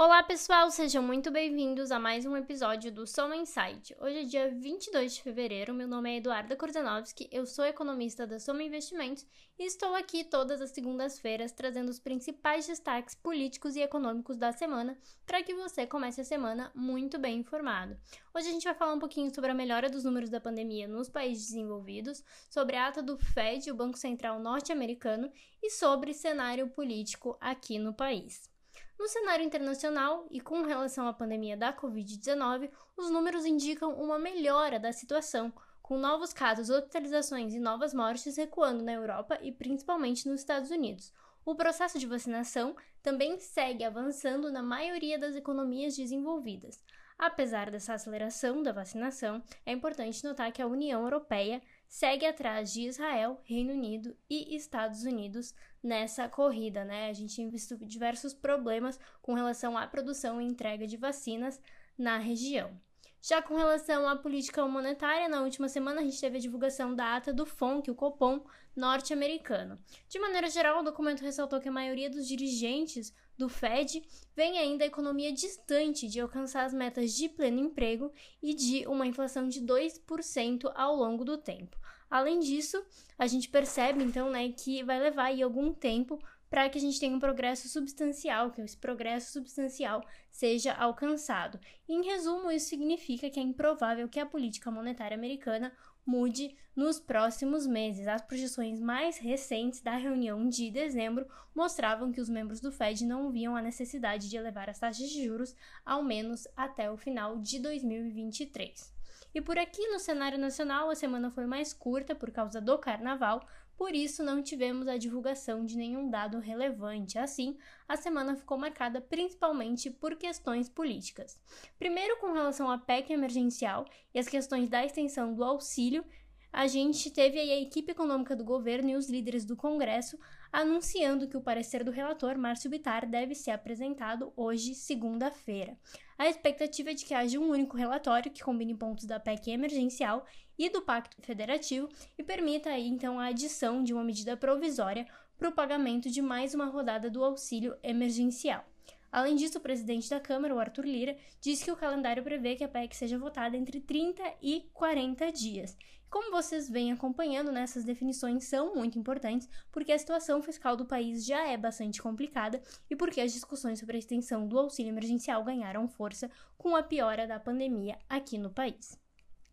[0.00, 3.96] Olá, pessoal, sejam muito bem-vindos a mais um episódio do Soma Insight.
[4.00, 8.38] Hoje é dia 22 de fevereiro, meu nome é Eduarda Korzanovski, eu sou economista da
[8.38, 9.26] Soma Investimentos
[9.58, 14.96] e estou aqui todas as segundas-feiras trazendo os principais destaques políticos e econômicos da semana
[15.26, 17.96] para que você comece a semana muito bem informado.
[18.32, 21.08] Hoje a gente vai falar um pouquinho sobre a melhora dos números da pandemia nos
[21.08, 25.28] países desenvolvidos, sobre a ata do Fed, o Banco Central norte-americano,
[25.60, 28.48] e sobre cenário político aqui no país.
[28.98, 34.80] No cenário internacional e com relação à pandemia da Covid-19, os números indicam uma melhora
[34.80, 40.40] da situação, com novos casos, hospitalizações e novas mortes recuando na Europa e principalmente nos
[40.40, 41.12] Estados Unidos.
[41.44, 46.82] O processo de vacinação também segue avançando na maioria das economias desenvolvidas.
[47.18, 52.82] Apesar dessa aceleração da vacinação, é importante notar que a União Europeia segue atrás de
[52.82, 57.08] Israel, Reino Unido e Estados Unidos nessa corrida, né?
[57.08, 61.60] A gente tem visto diversos problemas com relação à produção e entrega de vacinas
[61.98, 62.80] na região.
[63.20, 67.16] Já com relação à política monetária, na última semana a gente teve a divulgação da
[67.16, 68.44] ata do FONC, o Copom
[68.76, 69.78] norte-americano.
[70.08, 74.02] De maneira geral, o documento ressaltou que a maioria dos dirigentes do Fed
[74.34, 79.06] vem ainda a economia distante de alcançar as metas de pleno emprego e de uma
[79.06, 81.76] inflação de 2% ao longo do tempo.
[82.08, 82.82] Além disso,
[83.18, 86.18] a gente percebe então né, que vai levar aí algum tempo
[86.50, 91.58] para que a gente tenha um progresso substancial, que esse progresso substancial seja alcançado.
[91.88, 95.72] Em resumo, isso significa que é improvável que a política monetária americana
[96.08, 98.08] mude nos próximos meses.
[98.08, 103.30] As projeções mais recentes da reunião de dezembro mostravam que os membros do Fed não
[103.30, 105.54] viam a necessidade de elevar as taxas de juros
[105.84, 108.96] ao menos até o final de 2023.
[109.34, 113.46] E por aqui no cenário nacional, a semana foi mais curta por causa do carnaval,
[113.78, 117.16] por isso não tivemos a divulgação de nenhum dado relevante.
[117.16, 117.56] Assim,
[117.86, 121.40] a semana ficou marcada principalmente por questões políticas.
[121.78, 126.04] Primeiro, com relação à PEC emergencial e as questões da extensão do auxílio,
[126.52, 130.18] a gente teve aí a equipe econômica do governo e os líderes do Congresso
[130.52, 135.76] anunciando que o parecer do relator Márcio Bitar deve ser apresentado hoje, segunda-feira.
[136.16, 140.26] A expectativa é de que haja um único relatório que combine pontos da PEC emergencial
[140.58, 141.88] e do Pacto Federativo
[142.18, 145.06] e permita aí então a adição de uma medida provisória
[145.38, 148.64] para o pagamento de mais uma rodada do auxílio emergencial.
[149.10, 152.64] Além disso, o presidente da Câmara, o Arthur Lira, disse que o calendário prevê que
[152.64, 155.76] a PEC seja votada entre 30 e 40 dias.
[156.10, 160.86] Como vocês vêm acompanhando, né, essas definições são muito importantes porque a situação fiscal do
[160.86, 165.44] país já é bastante complicada e porque as discussões sobre a extensão do auxílio emergencial
[165.44, 168.98] ganharam força com a piora da pandemia aqui no país.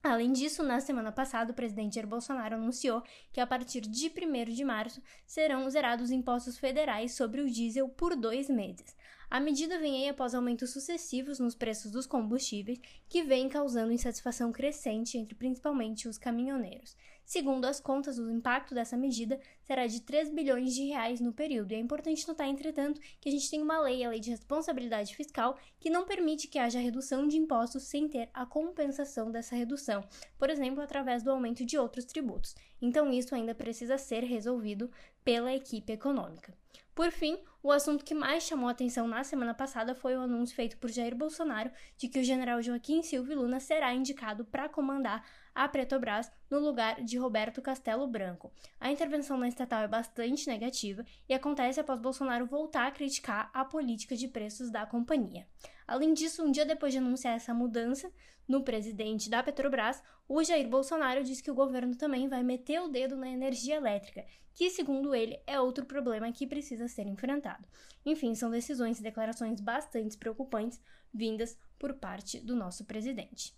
[0.01, 3.01] Além disso, na semana passada, o presidente Jair Bolsonaro anunciou
[3.33, 8.15] que a partir de 1 de março serão zerados impostos federais sobre o diesel por
[8.15, 8.95] dois meses.
[9.29, 15.17] A medida vem após aumentos sucessivos nos preços dos combustíveis, que vem causando insatisfação crescente
[15.17, 16.95] entre principalmente os caminhoneiros.
[17.25, 21.71] Segundo as contas, o impacto dessa medida será de 3 bilhões de reais no período.
[21.71, 25.15] E é importante notar, entretanto, que a gente tem uma lei, a Lei de Responsabilidade
[25.15, 30.03] Fiscal, que não permite que haja redução de impostos sem ter a compensação dessa redução,
[30.37, 32.55] por exemplo, através do aumento de outros tributos.
[32.79, 34.91] Então, isso ainda precisa ser resolvido
[35.23, 36.53] pela equipe econômica.
[36.93, 40.77] Por fim, o assunto que mais chamou atenção na semana passada foi o anúncio feito
[40.77, 45.25] por Jair Bolsonaro de que o general Joaquim Silva Luna será indicado para comandar
[45.55, 48.51] a Petrobras no lugar de Roberto Castelo Branco.
[48.79, 53.63] A intervenção na estatal é bastante negativa e acontece após Bolsonaro voltar a criticar a
[53.63, 55.47] política de preços da companhia.
[55.87, 58.11] Além disso, um dia depois de anunciar essa mudança
[58.47, 62.87] no presidente da Petrobras, o Jair Bolsonaro disse que o governo também vai meter o
[62.87, 67.67] dedo na energia elétrica, que, segundo ele, é outro problema que precisa ser enfrentado.
[68.05, 70.81] Enfim, são decisões e declarações bastante preocupantes
[71.13, 73.53] vindas por parte do nosso presidente.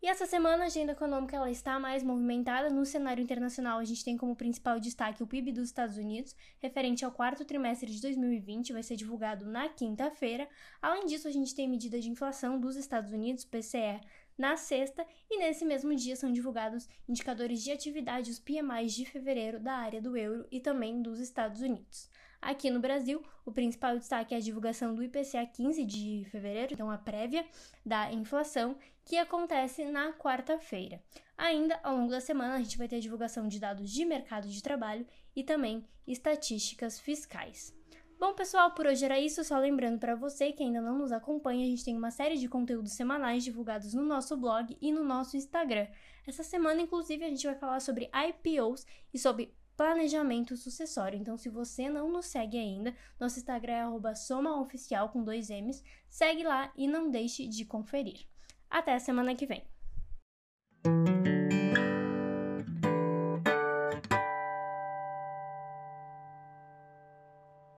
[0.00, 2.70] E essa semana a agenda econômica ela está mais movimentada.
[2.70, 7.04] No cenário internacional, a gente tem como principal destaque o PIB dos Estados Unidos, referente
[7.04, 10.48] ao quarto trimestre de 2020, vai ser divulgado na quinta-feira.
[10.80, 14.00] Além disso, a gente tem medida de inflação dos Estados Unidos, PCE,
[14.38, 19.58] na sexta, e nesse mesmo dia são divulgados indicadores de atividade, os PMIs de fevereiro
[19.58, 22.08] da área do euro e também dos Estados Unidos.
[22.40, 26.88] Aqui no Brasil, o principal destaque é a divulgação do IPCA 15 de fevereiro, então
[26.90, 27.44] a prévia
[27.84, 31.02] da inflação, que acontece na quarta-feira.
[31.36, 34.48] Ainda ao longo da semana, a gente vai ter a divulgação de dados de mercado
[34.48, 37.77] de trabalho e também estatísticas fiscais.
[38.18, 39.44] Bom, pessoal, por hoje era isso.
[39.44, 42.48] Só lembrando para você que ainda não nos acompanha, a gente tem uma série de
[42.48, 45.86] conteúdos semanais divulgados no nosso blog e no nosso Instagram.
[46.26, 48.84] Essa semana, inclusive, a gente vai falar sobre IPOs
[49.14, 51.16] e sobre planejamento sucessório.
[51.16, 55.84] Então, se você não nos segue ainda, nosso Instagram é somaoficial com dois M's.
[56.08, 58.26] Segue lá e não deixe de conferir.
[58.68, 59.62] Até a semana que vem.